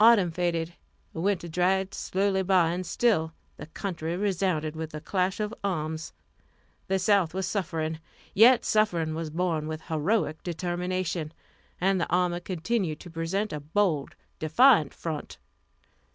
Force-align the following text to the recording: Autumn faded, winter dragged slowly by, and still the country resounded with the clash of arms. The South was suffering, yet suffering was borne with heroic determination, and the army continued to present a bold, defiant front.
Autumn 0.00 0.30
faded, 0.30 0.72
winter 1.12 1.48
dragged 1.48 1.92
slowly 1.92 2.42
by, 2.42 2.70
and 2.70 2.86
still 2.86 3.34
the 3.58 3.66
country 3.66 4.16
resounded 4.16 4.74
with 4.74 4.92
the 4.92 5.02
clash 5.02 5.38
of 5.38 5.52
arms. 5.62 6.14
The 6.88 6.98
South 6.98 7.34
was 7.34 7.46
suffering, 7.46 8.00
yet 8.32 8.64
suffering 8.64 9.14
was 9.14 9.28
borne 9.28 9.68
with 9.68 9.82
heroic 9.82 10.42
determination, 10.42 11.30
and 11.78 12.00
the 12.00 12.08
army 12.10 12.40
continued 12.40 13.00
to 13.00 13.10
present 13.10 13.52
a 13.52 13.60
bold, 13.60 14.14
defiant 14.38 14.94
front. 14.94 15.36